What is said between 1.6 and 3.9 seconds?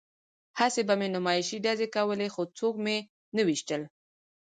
ډزې کولې خو څوک مې نه ویشتل